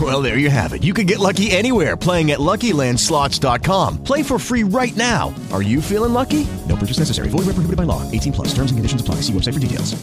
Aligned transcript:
Well, 0.00 0.20
there 0.22 0.38
you 0.38 0.50
have 0.50 0.72
it. 0.72 0.82
You 0.82 0.92
can 0.92 1.06
get 1.06 1.20
lucky 1.20 1.52
anywhere 1.52 1.96
playing 1.96 2.32
at 2.32 2.40
LuckyLandSlots.com. 2.40 4.02
Play 4.02 4.24
for 4.24 4.40
free 4.40 4.64
right 4.64 4.96
now. 4.96 5.32
Are 5.52 5.62
you 5.62 5.80
feeling 5.80 6.12
lucky? 6.12 6.48
No 6.68 6.74
purchase 6.74 6.98
necessary. 6.98 7.28
Void 7.28 7.46
where 7.46 7.54
prohibited 7.54 7.76
by 7.76 7.84
law. 7.84 8.02
18 8.10 8.32
plus. 8.32 8.48
Terms 8.48 8.72
and 8.72 8.78
conditions 8.78 9.00
apply. 9.00 9.16
See 9.16 9.32
website 9.32 9.54
for 9.54 9.60
details. 9.60 9.94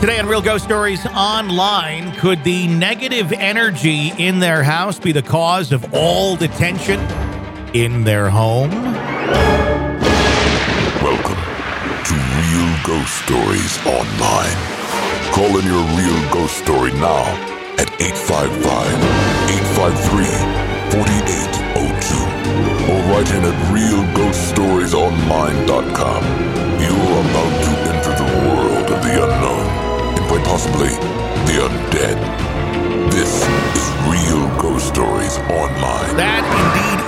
Today 0.00 0.18
on 0.18 0.26
Real 0.26 0.40
Ghost 0.40 0.64
Stories 0.64 1.04
Online, 1.08 2.12
could 2.16 2.42
the 2.42 2.66
negative 2.68 3.32
energy 3.32 4.12
in 4.16 4.38
their 4.38 4.62
house 4.62 4.98
be 4.98 5.12
the 5.12 5.20
cause 5.20 5.72
of 5.72 5.92
all 5.92 6.36
the 6.36 6.48
tension 6.48 6.98
in 7.74 8.04
their 8.04 8.30
home? 8.30 8.70
Welcome 11.02 11.36
to 12.06 12.14
Real 12.14 12.78
Ghost 12.82 13.24
Stories 13.24 13.86
Online. 13.86 14.79
Call 15.32 15.58
in 15.58 15.64
your 15.64 15.84
real 15.96 16.20
ghost 16.32 16.58
story 16.58 16.92
now 16.92 17.24
at 17.78 17.88
855 18.00 18.86
853 19.78 20.90
4802 20.90 22.90
or 22.90 22.98
write 23.08 23.30
in 23.30 23.44
at 23.44 23.54
realghoststoriesonline.com. 23.72 26.22
You 26.82 26.90
are 26.90 27.20
about 27.30 27.54
to 27.64 27.70
enter 27.90 28.14
the 28.18 28.28
world 28.48 28.88
of 28.90 28.98
the 29.02 29.14
unknown 29.22 29.66
and 30.18 30.24
quite 30.26 30.44
possibly 30.44 30.88
the 31.46 31.56
undead. 31.66 32.18
This 33.10 33.32
is 33.76 33.84
Real 34.08 34.48
Ghost 34.60 34.86
Stories 34.88 35.36
Online. 35.38 36.16
That 36.16 36.42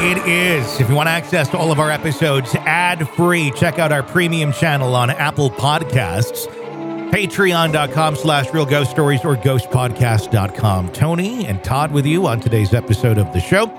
indeed 0.00 0.16
it 0.16 0.26
is. 0.28 0.80
If 0.80 0.88
you 0.88 0.94
want 0.94 1.08
access 1.08 1.48
to 1.48 1.58
all 1.58 1.72
of 1.72 1.80
our 1.80 1.90
episodes 1.90 2.54
ad 2.54 3.08
free, 3.10 3.50
check 3.52 3.78
out 3.78 3.92
our 3.92 4.02
premium 4.02 4.52
channel 4.52 4.94
on 4.94 5.10
Apple 5.10 5.50
Podcasts, 5.50 6.46
patreon.com 7.12 8.16
slash 8.16 8.52
real 8.54 8.64
ghost 8.64 8.90
stories 8.90 9.22
or 9.22 9.36
ghostpodcast.com. 9.36 10.92
Tony 10.92 11.46
and 11.46 11.62
Todd 11.62 11.92
with 11.92 12.06
you 12.06 12.26
on 12.26 12.40
today's 12.40 12.72
episode 12.72 13.18
of 13.18 13.30
the 13.34 13.40
show. 13.40 13.70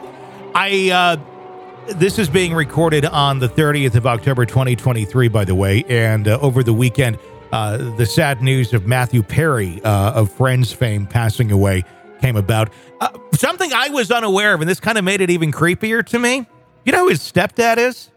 I, 0.53 0.91
uh, 0.91 1.93
this 1.95 2.19
is 2.19 2.29
being 2.29 2.53
recorded 2.53 3.05
on 3.05 3.39
the 3.39 3.49
30th 3.49 3.95
of 3.95 4.05
October 4.05 4.45
2023, 4.45 5.29
by 5.29 5.45
the 5.45 5.55
way. 5.55 5.83
And 5.89 6.27
uh, 6.27 6.37
over 6.41 6.61
the 6.61 6.73
weekend, 6.73 7.17
uh, 7.51 7.77
the 7.97 8.05
sad 8.05 8.43
news 8.43 8.71
of 8.71 8.85
Matthew 8.85 9.23
Perry 9.23 9.81
uh, 9.83 10.13
of 10.13 10.31
Friends 10.31 10.71
fame 10.71 11.07
passing 11.07 11.51
away 11.51 11.83
came 12.21 12.35
about. 12.35 12.71
Uh, 13.01 13.17
something 13.33 13.73
I 13.73 13.89
was 13.89 14.11
unaware 14.11 14.53
of, 14.53 14.61
and 14.61 14.69
this 14.69 14.79
kind 14.79 14.99
of 14.99 15.03
made 15.03 15.21
it 15.21 15.31
even 15.31 15.51
creepier 15.51 16.05
to 16.05 16.19
me. 16.19 16.47
You 16.85 16.91
know 16.91 16.99
who 16.99 17.09
his 17.09 17.19
stepdad 17.21 17.77
is? 17.77 18.11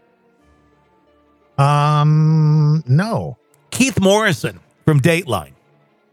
Um, 1.57 2.83
no. 2.85 3.39
Keith 3.71 3.99
Morrison 3.99 4.59
from 4.87 5.01
Dateline. 5.01 5.51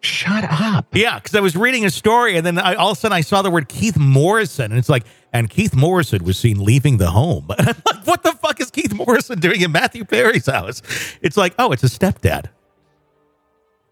Shut 0.00 0.44
up. 0.50 0.88
Yeah, 0.92 1.14
because 1.20 1.36
I 1.36 1.40
was 1.40 1.54
reading 1.54 1.84
a 1.84 1.90
story 1.90 2.36
and 2.36 2.44
then 2.44 2.58
I, 2.58 2.74
all 2.74 2.90
of 2.90 2.98
a 2.98 3.00
sudden 3.00 3.14
I 3.14 3.20
saw 3.20 3.40
the 3.40 3.52
word 3.52 3.68
Keith 3.68 3.96
Morrison 3.96 4.72
and 4.72 4.78
it's 4.80 4.88
like, 4.88 5.04
and 5.32 5.48
Keith 5.48 5.76
Morrison 5.76 6.24
was 6.24 6.36
seen 6.38 6.58
leaving 6.62 6.96
the 6.96 7.12
home. 7.12 7.46
And 7.56 7.68
I'm 7.68 7.82
like, 7.86 8.04
what 8.04 8.24
the 8.24 8.32
fuck 8.32 8.60
is 8.60 8.72
Keith 8.72 8.92
Morrison 8.92 9.38
doing 9.38 9.60
in 9.60 9.70
Matthew 9.70 10.04
Perry's 10.04 10.46
house? 10.46 10.82
It's 11.22 11.36
like, 11.36 11.54
oh, 11.56 11.70
it's 11.70 11.84
a 11.84 11.86
stepdad. 11.86 12.46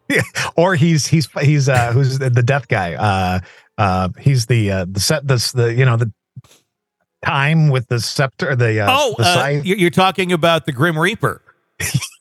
Yeah. 0.09 0.23
Or 0.57 0.75
he's 0.75 1.07
he's 1.07 1.29
he's 1.41 1.69
uh 1.69 1.93
who's 1.93 2.19
the, 2.19 2.29
the 2.29 2.43
death 2.43 2.67
guy. 2.67 2.95
Uh 2.95 3.39
uh 3.79 4.09
he's 4.21 4.47
the 4.47 4.71
uh 4.71 4.87
the 4.91 4.99
set 4.99 5.29
this 5.29 5.53
the 5.53 5.73
you 5.73 5.85
know 5.85 5.97
the 5.97 6.13
time 7.25 7.71
with 7.71 7.87
the 7.87 8.01
scepter 8.01 8.57
the 8.57 8.81
uh 8.81 8.89
oh, 8.91 9.15
the 9.17 9.25
uh, 9.25 9.47
you're, 9.65 9.79
you're 9.79 9.91
talking 9.91 10.33
about 10.33 10.67
the 10.67 10.73
Grim 10.73 10.99
Reaper. 10.99 11.41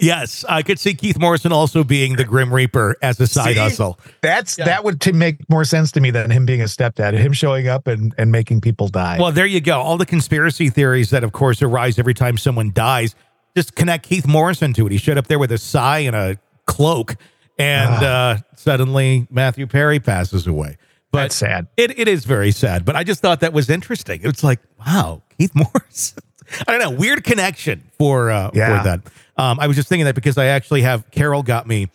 yes, 0.00 0.44
I 0.48 0.62
could 0.62 0.78
see 0.78 0.94
Keith 0.94 1.18
Morrison 1.18 1.52
also 1.52 1.84
being 1.84 2.16
the 2.16 2.24
Grim 2.24 2.52
Reaper 2.52 2.96
as 3.02 3.20
a 3.20 3.26
side 3.26 3.54
See? 3.54 3.60
hustle. 3.60 3.98
That's 4.20 4.58
Yeah. 4.58 4.64
that 4.66 4.84
would 4.84 5.00
to 5.02 5.12
make 5.12 5.36
more 5.48 5.64
sense 5.64 5.92
to 5.92 6.00
me 6.00 6.10
than 6.10 6.30
him 6.30 6.46
being 6.46 6.60
a 6.62 6.64
stepdad, 6.66 7.12
him 7.18 7.32
showing 7.32 7.68
up 7.68 7.86
and 7.86 8.14
and 8.18 8.30
making 8.32 8.60
people 8.60 8.88
die. 8.88 9.18
Well, 9.20 9.32
there 9.32 9.46
you 9.46 9.60
go. 9.60 9.80
All 9.80 9.96
the 9.96 10.06
conspiracy 10.06 10.68
theories 10.70 11.10
that, 11.10 11.24
of 11.24 11.32
course, 11.32 11.62
arise 11.62 11.98
every 11.98 12.14
time 12.14 12.36
someone 12.38 12.72
dies. 12.72 13.14
Just 13.56 13.74
connect 13.74 14.08
Keith 14.08 14.26
Morrison 14.26 14.72
to 14.74 14.86
it. 14.86 14.92
He 14.92 14.98
showed 14.98 15.18
up 15.18 15.26
there 15.26 15.38
with 15.38 15.52
a 15.52 15.58
sigh 15.58 15.98
and 16.00 16.16
a 16.16 16.38
cloak, 16.66 17.16
and 17.58 18.02
uh, 18.04 18.36
suddenly 18.56 19.26
Matthew 19.30 19.66
Perry 19.66 20.00
passes 20.00 20.46
away. 20.46 20.78
But 21.10 21.24
That's 21.24 21.34
sad. 21.34 21.66
It, 21.76 21.98
it 21.98 22.08
is 22.08 22.24
very 22.24 22.52
sad. 22.52 22.86
But 22.86 22.96
I 22.96 23.04
just 23.04 23.20
thought 23.20 23.40
that 23.40 23.52
was 23.52 23.68
interesting. 23.68 24.20
It's 24.24 24.42
like, 24.42 24.60
wow, 24.78 25.22
Keith 25.38 25.52
Morrison. 25.54 26.22
I 26.66 26.72
don't 26.72 26.80
know, 26.80 26.90
weird 26.90 27.24
connection 27.24 27.82
for 27.98 28.30
uh, 28.30 28.50
Yeah. 28.54 28.78
for 28.78 28.84
that. 28.88 29.00
Um, 29.36 29.60
I 29.60 29.66
was 29.66 29.76
just 29.76 29.88
thinking 29.88 30.06
that 30.06 30.14
because 30.14 30.38
I 30.38 30.46
actually 30.46 30.82
have 30.82 31.10
Carol 31.10 31.42
got 31.42 31.66
me 31.66 31.88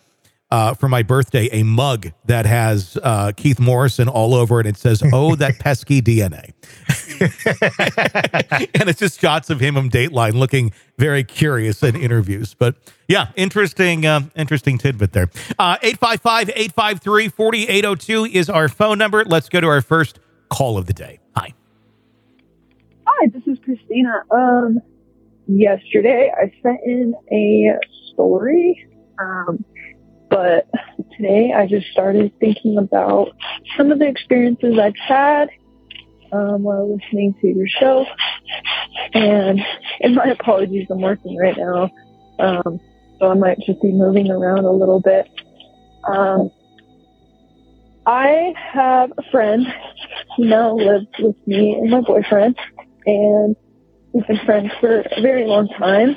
uh, 0.50 0.72
for 0.74 0.88
my 0.88 1.02
birthday 1.02 1.48
a 1.52 1.62
mug 1.62 2.10
that 2.24 2.46
has 2.46 2.96
uh, 3.02 3.32
Keith 3.36 3.60
Morrison 3.60 4.08
all 4.08 4.34
over 4.34 4.60
it. 4.60 4.66
It 4.66 4.76
says, 4.78 5.02
"Oh, 5.12 5.34
that 5.36 5.58
pesky 5.60 6.00
DNA," 6.00 6.52
and 8.74 8.88
it's 8.88 8.98
just 8.98 9.20
shots 9.20 9.50
of 9.50 9.60
him 9.60 9.76
on 9.76 9.90
Dateline 9.90 10.34
looking 10.34 10.72
very 10.96 11.22
curious 11.22 11.82
in 11.82 11.96
interviews. 11.96 12.54
But 12.54 12.76
yeah, 13.08 13.28
interesting, 13.36 14.06
uh, 14.06 14.22
interesting 14.36 14.78
tidbit 14.78 15.12
there. 15.12 15.28
Uh, 15.58 15.76
855-853-4802 15.82 18.32
is 18.32 18.48
our 18.50 18.68
phone 18.68 18.98
number. 18.98 19.24
Let's 19.24 19.48
go 19.48 19.60
to 19.60 19.66
our 19.66 19.82
first 19.82 20.18
call 20.48 20.78
of 20.78 20.86
the 20.86 20.92
day. 20.94 21.17
Hi. 23.18 23.24
Hi, 23.24 23.30
this 23.32 23.42
is 23.46 23.58
Christina. 23.64 24.22
Um, 24.30 24.80
yesterday 25.46 26.32
I 26.36 26.52
sent 26.62 26.80
in 26.84 27.14
a 27.32 27.78
story, 28.12 28.86
um, 29.18 29.64
but 30.30 30.68
today 31.16 31.52
I 31.52 31.66
just 31.66 31.86
started 31.88 32.32
thinking 32.38 32.78
about 32.78 33.30
some 33.76 33.90
of 33.90 33.98
the 33.98 34.06
experiences 34.06 34.78
I've 34.78 34.96
had 34.96 35.48
um, 36.32 36.62
while 36.62 36.96
listening 36.96 37.34
to 37.40 37.48
your 37.48 37.66
show. 37.66 38.06
And, 39.14 39.60
and 40.00 40.14
my 40.14 40.26
apologies, 40.26 40.86
I'm 40.90 41.00
working 41.00 41.36
right 41.36 41.56
now, 41.56 41.90
um, 42.38 42.80
so 43.18 43.30
I 43.30 43.34
might 43.34 43.58
just 43.60 43.80
be 43.82 43.92
moving 43.92 44.30
around 44.30 44.64
a 44.64 44.72
little 44.72 45.00
bit. 45.00 45.28
Um, 46.06 46.50
I 48.06 48.54
have 48.72 49.12
a 49.18 49.30
friend 49.30 49.66
who 50.36 50.44
now 50.46 50.76
lives 50.76 51.06
with 51.18 51.36
me 51.46 51.74
and 51.74 51.90
my 51.90 52.00
boyfriend 52.00 52.56
and 53.08 53.56
we've 54.12 54.26
been 54.26 54.40
friends 54.44 54.70
for 54.80 55.00
a 55.00 55.20
very 55.22 55.46
long 55.46 55.68
time. 55.68 56.16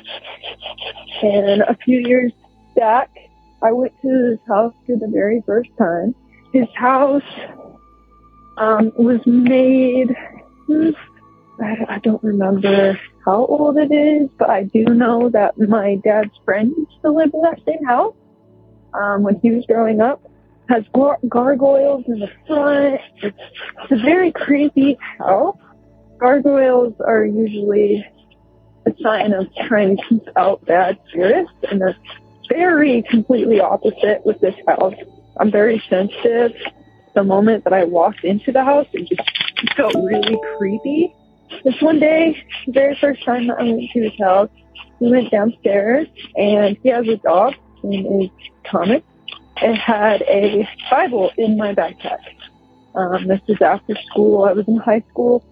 And 1.22 1.62
a 1.62 1.76
few 1.84 2.00
years 2.00 2.32
back, 2.76 3.10
I 3.62 3.72
went 3.72 3.92
to 4.02 4.30
his 4.30 4.38
house 4.46 4.74
for 4.86 4.96
the 4.96 5.08
very 5.08 5.42
first 5.46 5.70
time. 5.78 6.14
His 6.52 6.68
house 6.74 7.22
um, 8.58 8.92
was 8.96 9.20
made. 9.26 10.14
I 11.60 11.98
don't 12.02 12.22
remember 12.22 12.98
how 13.24 13.46
old 13.46 13.78
it 13.78 13.92
is, 13.92 14.28
but 14.38 14.50
I 14.50 14.64
do 14.64 14.84
know 14.84 15.30
that 15.30 15.58
my 15.58 15.96
dad's 16.04 16.36
friend 16.44 16.74
used 16.76 17.02
to 17.02 17.10
live 17.10 17.30
in 17.32 17.40
that 17.42 17.60
same 17.64 17.84
house 17.84 18.14
um, 18.94 19.22
when 19.22 19.38
he 19.40 19.50
was 19.50 19.64
growing 19.66 20.00
up. 20.00 20.20
has 20.68 20.84
gar- 20.94 21.20
gargoyles 21.28 22.04
in 22.06 22.18
the 22.18 22.30
front. 22.46 23.00
It's, 23.22 23.36
it's 23.82 23.92
a 23.92 24.04
very 24.04 24.32
creepy 24.32 24.98
house. 25.18 25.56
Gargoyles 26.22 26.94
are 27.04 27.24
usually 27.24 28.06
a 28.86 28.92
sign 29.02 29.32
of 29.32 29.48
trying 29.66 29.96
to 29.96 30.02
keep 30.08 30.22
out 30.36 30.64
bad 30.66 30.96
spirits, 31.08 31.50
and 31.68 31.80
they're 31.80 31.96
very 32.48 33.02
completely 33.10 33.58
opposite 33.58 34.24
with 34.24 34.40
this 34.40 34.54
house. 34.68 34.94
I'm 35.38 35.50
very 35.50 35.82
sensitive. 35.90 36.52
The 37.16 37.24
moment 37.24 37.64
that 37.64 37.72
I 37.72 37.82
walked 37.82 38.22
into 38.22 38.52
the 38.52 38.62
house, 38.62 38.86
it 38.92 39.08
just 39.08 39.76
felt 39.76 39.94
really 39.96 40.38
creepy. 40.56 41.12
This 41.64 41.74
one 41.80 41.98
day, 41.98 42.40
the 42.66 42.72
very 42.72 42.96
first 43.00 43.24
time 43.24 43.48
that 43.48 43.58
I 43.58 43.64
went 43.64 43.90
to 43.92 44.02
his 44.02 44.18
house, 44.20 44.48
we 45.00 45.10
went 45.10 45.28
downstairs, 45.32 46.06
and 46.36 46.78
he 46.84 46.88
has 46.90 47.08
a 47.08 47.16
dog 47.16 47.54
named 47.82 48.30
Thomas. 48.64 49.02
It 49.56 49.74
had 49.74 50.22
a 50.22 50.68
Bible 50.88 51.32
in 51.36 51.56
my 51.56 51.74
backpack. 51.74 52.20
Um, 52.94 53.26
this 53.26 53.40
was 53.48 53.60
after 53.60 53.96
school. 54.10 54.44
I 54.44 54.52
was 54.52 54.68
in 54.68 54.76
high 54.76 55.02
school, 55.10 55.44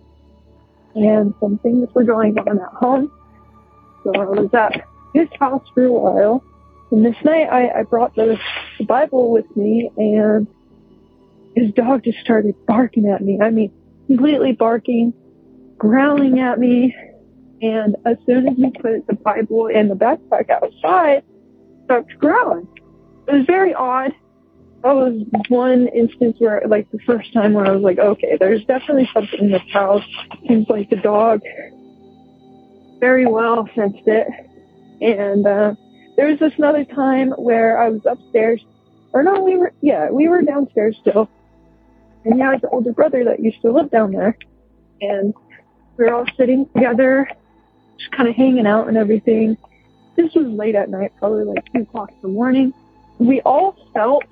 and 0.95 1.35
some 1.41 1.59
things 1.59 1.89
were 1.95 2.05
going 2.05 2.39
on 2.39 2.59
at 2.59 2.73
home. 2.73 3.11
So 4.05 4.13
I 4.15 4.25
was 4.25 4.53
at 4.55 4.85
his 5.15 5.29
house 5.39 5.67
for 5.75 5.85
a 5.85 5.93
while. 5.93 6.45
And 6.91 7.05
this 7.05 7.17
night 7.25 7.49
I, 7.51 7.81
I 7.81 7.83
brought 7.85 8.15
the, 8.17 8.39
the 8.79 8.85
Bible 8.85 9.31
with 9.31 9.57
me 9.57 9.91
and 9.97 10.47
his 11.55 11.73
dog 11.73 12.05
just 12.05 12.19
started 12.19 12.55
barking 12.67 13.07
at 13.07 13.23
me. 13.23 13.39
I 13.41 13.51
mean, 13.51 13.73
completely 14.07 14.53
barking, 14.53 15.13
growling 15.79 16.41
at 16.41 16.59
me. 16.59 16.95
And 17.63 17.97
as 18.07 18.17
soon 18.27 18.49
as 18.49 18.57
we 18.57 18.71
put 18.71 19.07
the 19.07 19.15
Bible 19.15 19.67
in 19.67 19.89
the 19.89 19.95
backpack 19.95 20.51
outside, 20.51 21.23
stopped 21.85 22.19
growling. 22.19 22.67
It 23.29 23.33
was 23.33 23.47
very 23.47 23.75
odd. 23.75 24.13
That 24.83 24.95
was 24.95 25.27
one 25.49 25.89
instance 25.89 26.37
where, 26.39 26.63
like, 26.67 26.91
the 26.91 27.01
first 27.07 27.33
time 27.35 27.53
where 27.53 27.67
I 27.67 27.71
was 27.73 27.83
like, 27.83 27.99
okay, 27.99 28.39
there's 28.41 28.65
definitely 28.65 29.11
something 29.13 29.41
in 29.41 29.51
this 29.51 29.63
house. 29.73 30.05
Seems 30.49 30.69
like 30.71 30.89
the 30.89 30.97
dog 30.97 31.41
very 32.99 33.27
well 33.27 33.69
sensed 33.75 34.07
it. 34.07 34.27
And 35.03 35.47
uh, 35.47 35.75
there 36.17 36.29
was 36.29 36.39
this 36.39 36.53
another 36.57 36.85
time 36.85 37.31
where 37.33 37.79
I 37.79 37.91
was 37.91 38.01
upstairs, 38.07 38.65
or 39.13 39.23
no, 39.23 39.43
we 39.43 39.59
were, 39.59 39.73
yeah, 39.83 40.11
we 40.11 40.29
were 40.29 40.43
downstairs 40.43 40.97
still. 41.01 41.29
And 42.25 42.35
he 42.35 42.41
had 42.41 42.63
an 42.63 42.69
older 42.73 42.93
brother 42.93 43.25
that 43.25 43.41
used 43.41 43.61
to 43.63 43.73
live 43.73 43.91
down 43.91 44.13
there. 44.13 44.37
And 45.01 45.35
we 45.97 46.05
were 46.05 46.15
all 46.15 46.27
sitting 46.37 46.67
together, 46.75 47.29
just 47.99 48.13
kind 48.13 48.29
of 48.29 48.35
hanging 48.35 48.67
out 48.67 48.89
and 48.89 48.97
everything. 48.97 49.57
This 50.17 50.35
was 50.35 50.47
late 50.47 50.75
at 50.75 50.91
night, 50.91 51.13
probably 51.19 51.45
like 51.45 51.65
2 51.75 51.83
o'clock 51.83 52.11
in 52.11 52.17
the 52.23 52.29
morning. 52.29 52.73
We 53.19 53.41
all 53.43 53.77
felt 53.95 54.25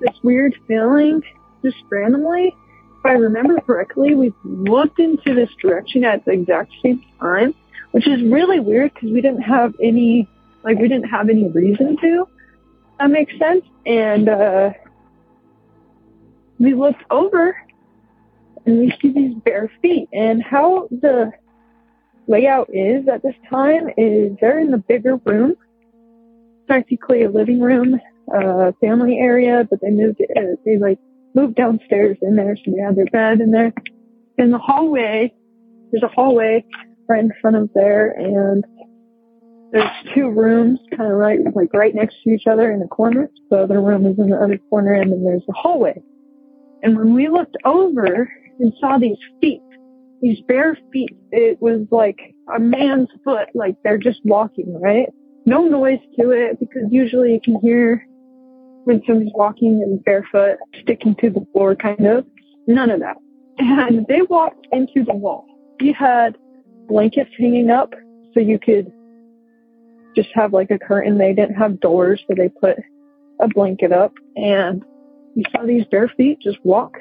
this 0.00 0.14
weird 0.22 0.54
feeling 0.66 1.22
just 1.62 1.76
randomly. 1.90 2.54
If 2.98 3.06
I 3.06 3.12
remember 3.12 3.60
correctly, 3.60 4.14
we 4.14 4.32
looked 4.44 4.98
into 4.98 5.34
this 5.34 5.50
direction 5.60 6.04
at 6.04 6.24
the 6.24 6.32
exact 6.32 6.72
same 6.82 7.04
time, 7.20 7.54
which 7.92 8.06
is 8.06 8.22
really 8.22 8.60
weird 8.60 8.94
because 8.94 9.10
we 9.10 9.20
didn't 9.20 9.42
have 9.42 9.74
any, 9.82 10.28
like, 10.64 10.78
we 10.78 10.88
didn't 10.88 11.08
have 11.08 11.28
any 11.28 11.48
reason 11.48 11.96
to. 12.00 12.28
That 12.98 13.10
makes 13.10 13.36
sense. 13.38 13.64
And, 13.84 14.28
uh, 14.28 14.72
we 16.58 16.74
looked 16.74 17.02
over 17.10 17.56
and 18.64 18.78
we 18.80 18.92
see 19.00 19.12
these 19.12 19.34
bare 19.44 19.70
feet 19.82 20.08
and 20.12 20.42
how 20.42 20.88
the 20.90 21.32
layout 22.26 22.68
is 22.72 23.06
at 23.08 23.22
this 23.22 23.34
time 23.48 23.88
is 23.96 24.32
they're 24.40 24.58
in 24.58 24.70
the 24.70 24.78
bigger 24.78 25.16
room 25.16 25.54
practically 26.66 27.22
a 27.22 27.30
living 27.30 27.60
room 27.60 28.00
uh 28.34 28.72
family 28.80 29.18
area 29.18 29.66
but 29.68 29.80
they 29.80 29.90
moved 29.90 30.20
uh, 30.36 30.40
they 30.64 30.78
like 30.78 30.98
moved 31.34 31.54
downstairs 31.54 32.16
in 32.22 32.36
there 32.36 32.56
so 32.56 32.70
they 32.74 32.82
had 32.82 32.96
their 32.96 33.06
bed 33.06 33.40
in 33.40 33.50
there 33.50 33.72
in 34.38 34.50
the 34.50 34.58
hallway 34.58 35.32
there's 35.90 36.02
a 36.02 36.14
hallway 36.14 36.64
right 37.08 37.20
in 37.20 37.32
front 37.40 37.56
of 37.56 37.70
there 37.74 38.10
and 38.10 38.64
there's 39.72 39.90
two 40.14 40.30
rooms 40.30 40.78
kind 40.96 41.10
of 41.10 41.16
right 41.16 41.40
like 41.54 41.72
right 41.74 41.94
next 41.94 42.16
to 42.22 42.30
each 42.30 42.46
other 42.46 42.70
in 42.70 42.80
the 42.80 42.88
corner 42.88 43.28
the 43.50 43.58
other 43.58 43.80
room 43.80 44.06
is 44.06 44.18
in 44.18 44.30
the 44.30 44.36
other 44.36 44.58
corner 44.70 44.94
and 44.94 45.12
then 45.12 45.24
there's 45.24 45.42
a 45.48 45.52
hallway 45.52 45.94
and 46.82 46.96
when 46.96 47.14
we 47.14 47.28
looked 47.28 47.56
over 47.64 48.30
and 48.60 48.72
saw 48.80 48.98
these 48.98 49.18
feet, 49.40 49.62
these 50.20 50.40
bare 50.46 50.78
feet, 50.92 51.16
it 51.32 51.60
was 51.60 51.86
like 51.90 52.18
a 52.54 52.58
man's 52.58 53.08
foot, 53.24 53.48
like 53.54 53.76
they're 53.82 53.98
just 53.98 54.20
walking, 54.24 54.80
right? 54.80 55.08
No 55.46 55.66
noise 55.66 56.00
to 56.18 56.30
it 56.30 56.58
because 56.58 56.84
usually 56.90 57.32
you 57.32 57.40
can 57.42 57.60
hear 57.60 58.06
when 58.86 59.02
somebody's 59.04 59.32
walking 59.34 59.82
and 59.82 60.02
barefoot, 60.04 60.58
sticking 60.80 61.16
to 61.16 61.28
the 61.28 61.44
floor 61.52 61.74
kind 61.74 62.06
of. 62.06 62.24
None 62.68 62.90
of 62.90 63.00
that. 63.00 63.16
And 63.58 64.06
they 64.06 64.22
walked 64.22 64.66
into 64.70 65.04
the 65.04 65.14
wall. 65.14 65.44
We 65.80 65.92
had 65.92 66.38
blankets 66.88 67.30
hanging 67.38 67.68
up 67.70 67.94
so 68.32 68.40
you 68.40 68.58
could 68.58 68.92
just 70.14 70.28
have 70.34 70.52
like 70.52 70.70
a 70.70 70.78
curtain. 70.78 71.18
They 71.18 71.32
didn't 71.32 71.56
have 71.56 71.80
doors, 71.80 72.22
so 72.28 72.34
they 72.36 72.48
put 72.48 72.76
a 73.40 73.48
blanket 73.48 73.92
up 73.92 74.12
and 74.36 74.84
we 75.34 75.44
saw 75.50 75.66
these 75.66 75.84
bare 75.90 76.10
feet 76.16 76.38
just 76.40 76.58
walk 76.64 76.96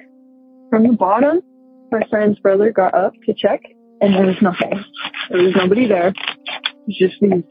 from 0.69 0.87
the 0.87 0.93
bottom. 0.93 1.41
My 1.91 2.01
friend's 2.09 2.39
brother 2.39 2.71
got 2.71 2.95
up 2.95 3.13
to 3.27 3.33
check, 3.33 3.61
and 4.01 4.13
there 4.13 4.25
was 4.25 4.41
nothing. 4.41 4.83
There 5.29 5.43
was 5.43 5.53
nobody 5.55 5.87
there. 5.87 6.07
It 6.09 6.15
was 6.87 6.97
just 6.97 7.15
these 7.21 7.43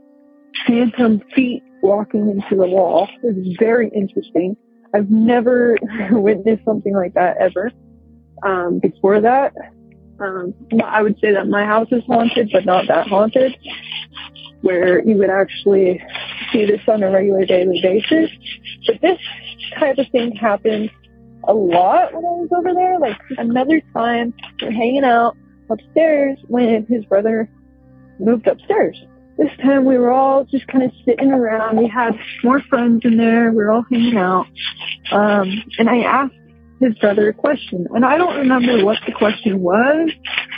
phantom 0.66 1.22
feet 1.34 1.62
walking 1.84 2.30
into 2.30 2.56
the 2.56 2.66
wall. 2.66 3.08
It 3.22 3.36
was 3.36 3.56
very 3.58 3.88
interesting. 3.90 4.56
I've 4.94 5.10
never 5.10 5.76
witnessed 6.10 6.64
something 6.64 6.94
like 6.94 7.14
that 7.14 7.36
ever. 7.38 7.70
Um, 8.42 8.78
before 8.78 9.20
that, 9.20 9.52
um, 10.20 10.54
I 10.82 11.02
would 11.02 11.18
say 11.20 11.32
that 11.32 11.48
my 11.48 11.64
house 11.64 11.88
is 11.90 12.02
haunted, 12.06 12.50
but 12.52 12.64
not 12.64 12.86
that 12.88 13.06
haunted, 13.06 13.56
where 14.62 15.04
you 15.04 15.16
would 15.16 15.30
actually 15.30 16.02
see 16.52 16.64
this 16.64 16.80
on 16.88 17.02
a 17.02 17.10
regular 17.10 17.44
daily 17.44 17.80
basis. 17.82 18.30
But 18.86 19.00
this 19.00 19.18
type 19.78 19.98
of 19.98 20.06
thing 20.10 20.34
happened 20.36 20.90
a 21.46 21.52
lot 21.52 22.14
when 22.14 22.24
I 22.24 22.28
was 22.28 22.48
over 22.56 22.72
there. 22.72 22.98
Like 22.98 23.18
another 23.38 23.82
time, 23.92 24.32
we're 24.62 24.70
hanging 24.70 25.04
out 25.04 25.36
upstairs 25.68 26.38
when 26.48 26.86
his 26.86 27.04
brother 27.06 27.48
moved 28.18 28.46
upstairs. 28.46 28.96
This 29.36 29.50
time 29.62 29.84
we 29.84 29.98
were 29.98 30.12
all 30.12 30.44
just 30.44 30.66
kind 30.68 30.84
of 30.84 30.92
sitting 31.04 31.30
around. 31.32 31.76
We 31.76 31.88
had 31.88 32.12
more 32.42 32.60
friends 32.62 33.02
in 33.04 33.16
there. 33.16 33.50
We 33.50 33.56
were 33.56 33.70
all 33.70 33.84
hanging 33.90 34.16
out. 34.16 34.46
Um, 35.10 35.50
and 35.78 35.88
I 35.88 35.98
asked 36.02 36.34
his 36.80 36.94
brother 36.98 37.28
a 37.28 37.32
question. 37.32 37.86
And 37.94 38.04
I 38.04 38.16
don't 38.16 38.36
remember 38.36 38.84
what 38.84 38.98
the 39.06 39.12
question 39.12 39.60
was. 39.60 40.10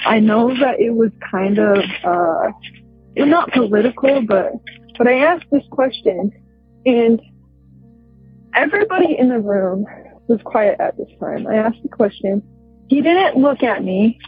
I 0.05 0.21
know 0.21 0.49
that 0.49 0.79
it 0.79 0.91
was 0.91 1.11
kind 1.31 1.59
of, 1.59 1.79
uh, 2.05 2.53
not 3.17 3.51
political, 3.53 4.23
but, 4.23 4.53
but 4.99 5.07
I 5.07 5.21
asked 5.21 5.47
this 5.51 5.65
question 5.71 6.33
and 6.85 7.21
everybody 8.55 9.17
in 9.19 9.29
the 9.29 9.41
room 9.41 9.85
was 10.29 10.41
quiet 10.45 10.81
at 10.81 10.97
this 10.97 11.09
time. 11.21 11.47
I 11.47 11.57
asked 11.57 11.83
the 11.83 11.89
question. 11.89 12.43
He 12.89 13.03
didn't 13.03 13.37
look 13.37 13.63
at 13.63 13.83
me, 13.83 14.19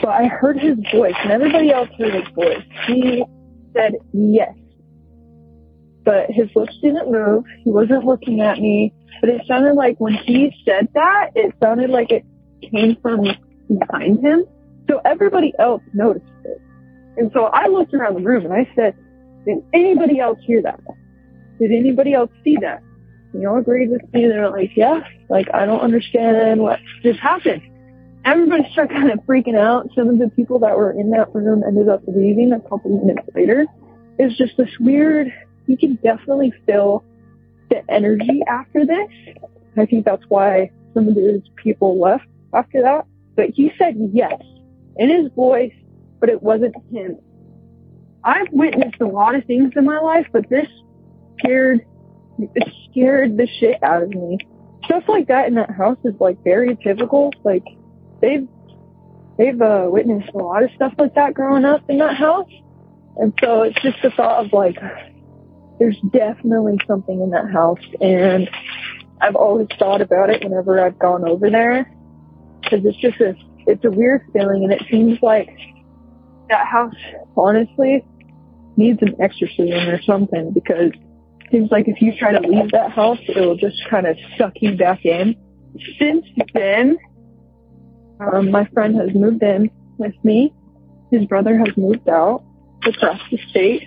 so 0.00 0.08
I 0.08 0.26
heard 0.26 0.58
his 0.58 0.76
voice, 0.92 1.14
and 1.18 1.32
everybody 1.32 1.70
else 1.72 1.88
heard 1.98 2.14
his 2.14 2.34
voice. 2.34 2.62
He 2.86 3.24
said 3.74 3.94
yes. 4.12 4.54
But 6.04 6.30
his 6.30 6.48
lips 6.54 6.76
didn't 6.82 7.10
move. 7.10 7.44
He 7.64 7.70
wasn't 7.70 8.04
looking 8.04 8.40
at 8.40 8.58
me. 8.58 8.92
But 9.20 9.30
it 9.30 9.42
sounded 9.46 9.74
like 9.74 9.98
when 9.98 10.14
he 10.14 10.52
said 10.64 10.88
that, 10.94 11.30
it 11.34 11.54
sounded 11.62 11.90
like 11.90 12.10
it 12.10 12.24
came 12.70 12.96
from 13.02 13.26
behind 13.78 14.24
him. 14.24 14.44
So 14.88 15.00
everybody 15.04 15.52
else 15.58 15.82
noticed 15.92 16.26
it. 16.44 16.60
And 17.16 17.30
so 17.34 17.44
I 17.44 17.66
looked 17.66 17.92
around 17.92 18.14
the 18.14 18.22
room 18.22 18.44
and 18.44 18.54
I 18.54 18.70
said, 18.74 18.96
did 19.44 19.58
anybody 19.72 20.20
else 20.20 20.38
hear 20.42 20.62
that? 20.62 20.80
Did 21.58 21.72
anybody 21.72 22.14
else 22.14 22.30
see 22.42 22.56
that? 22.60 22.82
And 23.32 23.42
they 23.42 23.46
all 23.46 23.58
agreed 23.58 23.90
with 23.90 24.02
me. 24.12 24.26
They 24.26 24.38
were 24.38 24.50
like, 24.50 24.76
yeah, 24.76 25.00
like, 25.28 25.48
I 25.52 25.66
don't 25.66 25.80
understand 25.80 26.60
what 26.60 26.80
just 27.02 27.20
happened. 27.20 27.62
Everybody 28.24 28.68
started 28.72 28.94
kind 28.94 29.10
of 29.10 29.20
freaking 29.20 29.56
out. 29.56 29.88
Some 29.94 30.08
of 30.08 30.18
the 30.18 30.28
people 30.28 30.58
that 30.60 30.76
were 30.76 30.92
in 30.92 31.10
that 31.10 31.34
room 31.34 31.62
ended 31.66 31.88
up 31.88 32.02
leaving 32.06 32.52
a 32.52 32.60
couple 32.60 33.04
minutes 33.04 33.26
later. 33.34 33.66
It's 34.18 34.36
just 34.36 34.56
this 34.58 34.68
weird, 34.78 35.32
you 35.66 35.78
can 35.78 35.94
definitely 35.96 36.52
feel 36.66 37.04
the 37.70 37.82
energy 37.90 38.42
after 38.46 38.84
this. 38.84 39.08
I 39.76 39.86
think 39.86 40.04
that's 40.04 40.24
why 40.28 40.70
some 40.92 41.08
of 41.08 41.14
those 41.14 41.40
people 41.56 41.98
left 41.98 42.26
after 42.52 42.82
that. 42.82 43.06
But 43.36 43.50
he 43.54 43.72
said 43.78 43.94
yes 44.12 44.42
in 44.96 45.08
his 45.08 45.32
voice, 45.34 45.72
but 46.18 46.28
it 46.28 46.42
wasn't 46.42 46.74
him. 46.92 47.16
I've 48.22 48.48
witnessed 48.52 49.00
a 49.00 49.06
lot 49.06 49.34
of 49.34 49.44
things 49.46 49.72
in 49.76 49.86
my 49.86 49.98
life, 49.98 50.26
but 50.30 50.50
this 50.50 50.66
scared, 51.38 51.86
scared 52.90 53.38
the 53.38 53.46
shit 53.58 53.82
out 53.82 54.02
of 54.02 54.10
me. 54.10 54.38
Stuff 54.84 55.04
like 55.08 55.28
that 55.28 55.48
in 55.48 55.54
that 55.54 55.70
house 55.70 55.98
is 56.04 56.14
like 56.20 56.42
very 56.44 56.76
typical. 56.82 57.32
Like 57.44 57.64
they've, 58.20 58.48
they've, 59.38 59.60
uh, 59.60 59.86
witnessed 59.88 60.30
a 60.34 60.38
lot 60.38 60.62
of 60.62 60.70
stuff 60.76 60.92
like 60.98 61.14
that 61.14 61.34
growing 61.34 61.64
up 61.64 61.82
in 61.88 61.98
that 61.98 62.16
house. 62.16 62.50
And 63.16 63.32
so 63.42 63.62
it's 63.62 63.80
just 63.82 64.00
the 64.02 64.10
thought 64.10 64.44
of 64.46 64.52
like, 64.52 64.78
there's 65.78 65.98
definitely 66.12 66.78
something 66.86 67.20
in 67.20 67.30
that 67.30 67.50
house 67.50 67.80
and 68.00 68.48
I've 69.20 69.36
always 69.36 69.68
thought 69.78 70.00
about 70.00 70.30
it 70.30 70.42
whenever 70.42 70.80
I've 70.80 70.98
gone 70.98 71.28
over 71.28 71.50
there 71.50 71.90
because 72.62 72.84
it's 72.84 72.98
just 72.98 73.20
a 73.20 73.34
it's 73.66 73.84
a 73.84 73.90
weird 73.90 74.22
feeling, 74.32 74.64
and 74.64 74.72
it 74.72 74.82
seems 74.90 75.18
like 75.22 75.48
that 76.48 76.66
house 76.66 76.94
honestly 77.36 78.04
needs 78.76 79.00
an 79.02 79.14
exorcism 79.20 79.88
or 79.88 80.00
something 80.02 80.52
because 80.52 80.92
it 80.92 81.50
seems 81.50 81.70
like 81.70 81.86
if 81.86 82.00
you 82.00 82.16
try 82.16 82.32
to 82.32 82.40
leave 82.40 82.70
that 82.72 82.90
house, 82.90 83.18
it'll 83.28 83.56
just 83.56 83.80
kind 83.88 84.06
of 84.06 84.16
suck 84.38 84.54
you 84.56 84.76
back 84.76 85.04
in. 85.04 85.36
Since 85.98 86.26
then, 86.54 86.98
um, 88.20 88.50
my 88.50 88.66
friend 88.66 88.96
has 88.96 89.14
moved 89.14 89.42
in 89.42 89.70
with 89.98 90.14
me. 90.22 90.52
His 91.10 91.24
brother 91.26 91.58
has 91.58 91.76
moved 91.76 92.08
out 92.08 92.44
across 92.84 93.20
the 93.30 93.38
state. 93.50 93.86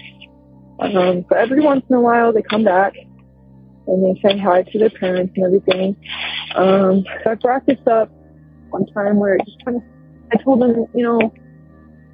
Um, 0.79 1.25
but 1.29 1.37
every 1.37 1.61
once 1.61 1.83
in 1.89 1.95
a 1.95 2.01
while, 2.01 2.33
they 2.33 2.41
come 2.41 2.63
back 2.63 2.93
and 3.87 4.03
they 4.03 4.19
say 4.21 4.37
hi 4.37 4.63
to 4.63 4.79
their 4.79 4.89
parents 4.89 5.33
and 5.35 5.45
everything. 5.45 5.95
Um, 6.55 7.05
so 7.23 7.31
I 7.31 7.35
brought 7.35 7.65
this 7.65 7.79
up 7.89 8.11
one 8.69 8.85
time 8.87 9.17
where 9.17 9.35
it 9.35 9.45
just 9.45 9.63
kind 9.63 9.77
of, 9.77 9.83
I 10.31 10.43
told 10.43 10.61
them, 10.61 10.85
you 10.93 11.03
know, 11.03 11.33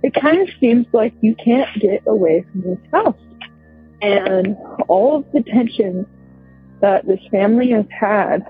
it 0.03 0.13
kind 0.13 0.41
of 0.41 0.49
seems 0.59 0.87
like 0.93 1.13
you 1.21 1.35
can't 1.43 1.69
get 1.79 2.03
away 2.05 2.45
from 2.51 2.61
this 2.61 2.79
house. 2.91 3.15
And 4.01 4.55
all 4.87 5.17
of 5.17 5.25
the 5.33 5.43
tension 5.43 6.05
that 6.81 7.05
this 7.05 7.19
family 7.31 7.71
has 7.71 7.85
had 7.89 8.47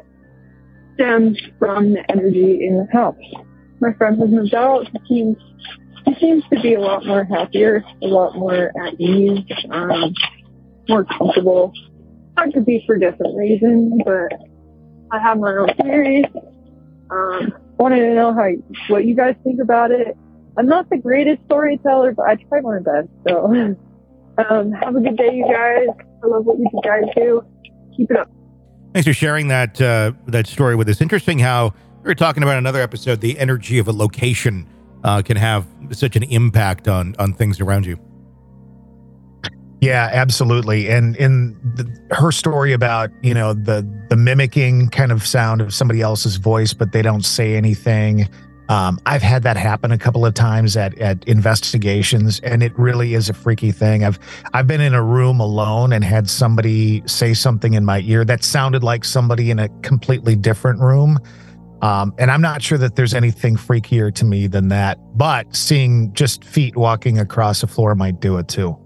stems 0.94 1.40
from 1.58 1.94
the 1.94 2.12
energy 2.12 2.66
in 2.66 2.78
the 2.78 2.88
house. 2.92 3.16
My 3.80 3.94
friend 3.94 4.20
has 4.20 4.30
moved 4.30 4.54
out. 4.54 4.88
He 4.88 5.00
seems, 5.08 5.38
he 6.06 6.16
seems 6.16 6.44
to 6.52 6.60
be 6.62 6.74
a 6.74 6.80
lot 6.80 7.06
more 7.06 7.24
happier, 7.24 7.84
a 8.02 8.08
lot 8.08 8.36
more 8.36 8.72
at 8.86 9.00
ease, 9.00 9.46
um, 9.70 10.14
more 10.88 11.06
comfortable. 11.06 11.72
That 12.36 12.54
could 12.54 12.66
be 12.66 12.84
for 12.86 12.98
different 12.98 13.38
reasons, 13.38 14.02
but 14.06 14.34
I 15.12 15.20
have 15.20 15.40
my 15.40 15.56
own 15.56 15.74
theories. 15.82 16.26
Um, 17.10 17.54
wanted 17.78 18.00
to 18.02 18.14
know 18.14 18.34
how 18.34 18.50
what 18.88 19.06
you 19.06 19.16
guys 19.16 19.36
think 19.44 19.60
about 19.62 19.92
it. 19.92 20.16
I'm 20.58 20.68
not 20.68 20.90
the 20.90 20.98
greatest 20.98 21.44
storyteller, 21.46 22.14
but 22.14 22.28
I 22.28 22.36
try 22.36 22.62
my 22.62 22.80
best. 22.80 23.08
So, 23.28 23.46
um, 24.50 24.72
have 24.74 24.96
a 24.96 25.00
good 25.00 25.18
day, 25.18 25.36
you 25.36 25.46
guys. 25.46 25.88
I 26.24 26.28
love 26.28 26.46
what 26.46 26.60
you 26.60 26.70
guys 26.84 27.04
do. 27.16 27.44
Keep 27.96 28.12
it 28.12 28.18
up. 28.18 28.30
Thanks 28.94 29.08
for 29.08 29.14
sharing 29.14 29.48
that 29.50 29.80
uh, 29.82 30.14
that 30.28 30.48
story 30.48 30.76
with 30.76 30.90
us. 30.90 31.02
Interesting 31.02 31.40
how 31.40 31.74
we 32.02 32.08
were 32.08 32.16
talking 32.16 32.44
about 32.44 32.58
another 32.58 32.82
episode. 32.82 33.22
The 33.22 33.38
energy 33.38 33.78
of 33.78 33.88
a 33.88 33.92
location 33.92 34.68
uh, 35.04 35.22
can 35.22 35.38
have 35.38 35.68
such 35.92 36.16
an 36.16 36.24
impact 36.24 36.88
on 36.88 37.16
on 37.20 37.34
things 37.34 37.60
around 37.60 37.86
you. 37.86 38.00
Yeah, 39.82 40.10
absolutely. 40.12 40.90
And 40.90 41.16
in 41.16 41.58
her 42.12 42.32
story 42.32 42.74
about 42.74 43.10
you 43.22 43.34
know 43.34 43.54
the 43.54 43.88
the 44.10 44.16
mimicking 44.16 44.90
kind 44.90 45.12
of 45.12 45.26
sound 45.26 45.62
of 45.62 45.74
somebody 45.74 46.02
else's 46.02 46.36
voice, 46.36 46.74
but 46.74 46.92
they 46.92 47.02
don't 47.02 47.24
say 47.24 47.56
anything. 47.56 48.28
Um, 48.68 49.00
I've 49.08 49.24
had 49.24 49.42
that 49.44 49.58
happen 49.58 49.92
a 49.92 49.98
couple 49.98 50.26
of 50.26 50.34
times 50.34 50.78
at 50.78 50.98
at 51.00 51.24
investigations, 51.26 52.40
and 52.42 52.62
it 52.62 52.78
really 52.78 53.14
is 53.14 53.30
a 53.30 53.34
freaky 53.34 53.72
thing. 53.72 54.04
I've 54.04 54.20
I've 54.54 54.68
been 54.68 54.82
in 54.82 54.94
a 54.94 55.04
room 55.04 55.40
alone 55.40 55.94
and 55.94 56.04
had 56.04 56.30
somebody 56.30 57.02
say 57.06 57.34
something 57.34 57.74
in 57.74 57.86
my 57.86 58.02
ear 58.02 58.26
that 58.26 58.44
sounded 58.44 58.84
like 58.84 59.06
somebody 59.06 59.50
in 59.50 59.60
a 59.60 59.70
completely 59.82 60.36
different 60.36 60.82
room. 60.82 61.20
Um, 61.82 62.14
and 62.18 62.30
I'm 62.30 62.42
not 62.42 62.62
sure 62.62 62.78
that 62.78 62.96
there's 62.96 63.14
anything 63.14 63.56
freakier 63.56 64.14
to 64.16 64.26
me 64.26 64.48
than 64.48 64.68
that. 64.70 64.98
But 65.18 65.56
seeing 65.56 66.14
just 66.14 66.44
feet 66.44 66.76
walking 66.76 67.20
across 67.20 67.64
a 67.64 67.68
floor 67.68 67.96
might 67.96 68.20
do 68.20 68.38
it 68.38 68.48
too. 68.48 68.78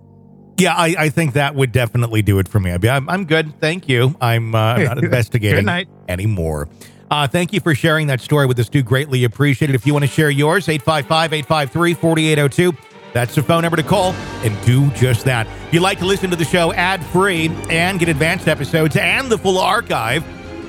Yeah, 0.60 0.76
I, 0.76 0.96
I 0.98 1.10
think 1.10 1.34
that 1.34 1.56
would 1.56 1.72
definitely 1.72 2.22
do 2.22 2.38
it 2.40 2.48
for 2.48 2.60
me. 2.60 2.72
I'd 2.72 2.82
be, 2.82 2.90
I'm, 2.90 3.10
I'm 3.10 3.26
good. 3.26 3.60
Thank 3.60 3.90
you. 3.90 4.16
I'm 4.22 4.54
uh, 4.54 4.78
not 4.78 4.98
investigating 5.04 5.58
Good 5.58 5.66
night. 5.66 5.90
anymore. 6.08 6.70
Uh, 7.10 7.28
thank 7.28 7.54
you 7.54 7.60
for 7.60 7.76
sharing 7.76 8.08
that 8.08 8.22
story 8.22 8.46
with 8.46 8.60
us, 8.60 8.70
too. 8.70 8.84
Greatly 8.84 9.24
appreciated. 9.24 9.76
If 9.76 9.86
you 9.86 9.94
want 9.94 10.04
to 10.04 10.10
share 10.12 10.30
yours, 10.30 10.70
855 10.70 11.34
853 11.34 11.94
4802. 11.96 12.78
That's 13.14 13.36
the 13.36 13.44
phone 13.44 13.62
number 13.62 13.78
to 13.78 13.84
call 13.84 14.14
and 14.44 14.66
do 14.66 14.90
just 14.92 15.26
that. 15.26 15.46
If 15.68 15.74
you'd 15.76 15.84
like 15.84 16.00
to 16.00 16.06
listen 16.06 16.32
to 16.32 16.36
the 16.36 16.46
show 16.46 16.74
ad 16.74 17.04
free 17.06 17.50
and 17.70 18.00
get 18.00 18.10
advanced 18.10 18.48
episodes 18.48 18.96
and 18.96 19.32
the 19.32 19.38
full 19.38 19.60
archive, 19.60 20.24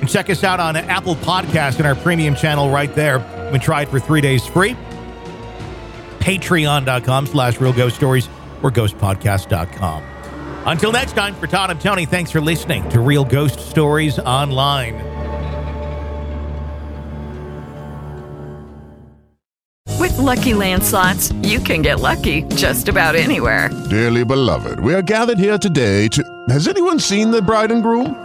and 0.05 0.11
check 0.11 0.29
us 0.29 0.43
out 0.43 0.59
on 0.59 0.75
Apple 0.75 1.15
Podcast 1.15 1.79
and 1.79 1.87
our 1.87 1.95
premium 1.95 2.35
channel 2.35 2.69
right 2.69 2.93
there. 2.93 3.17
You 3.45 3.51
can 3.53 3.59
try 3.59 3.81
it 3.81 3.89
for 3.89 3.99
three 3.99 4.21
days 4.21 4.45
free. 4.45 4.75
Patreon.com 6.19 7.25
slash 7.25 7.59
real 7.59 7.73
ghost 7.73 7.95
stories 7.95 8.29
or 8.61 8.69
ghostpodcast.com. 8.69 10.03
Until 10.67 10.91
next 10.91 11.13
time, 11.13 11.33
for 11.33 11.47
Todd 11.47 11.71
and 11.71 11.81
Tony, 11.81 12.05
thanks 12.05 12.29
for 12.29 12.39
listening 12.39 12.87
to 12.89 12.99
Real 12.99 13.25
Ghost 13.25 13.59
Stories 13.59 14.19
Online. 14.19 14.93
With 19.99 20.17
Lucky 20.19 20.53
Land 20.53 20.83
slots, 20.83 21.31
you 21.41 21.59
can 21.59 21.81
get 21.81 21.99
lucky 21.99 22.43
just 22.55 22.89
about 22.89 23.15
anywhere. 23.15 23.69
Dearly 23.89 24.23
beloved, 24.23 24.79
we 24.79 24.93
are 24.93 25.01
gathered 25.01 25.39
here 25.39 25.57
today 25.57 26.07
to. 26.09 26.23
Has 26.49 26.67
anyone 26.67 26.99
seen 26.99 27.31
the 27.31 27.41
bride 27.41 27.71
and 27.71 27.81
groom? 27.81 28.24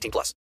18 0.00 0.10
plus. 0.10 0.34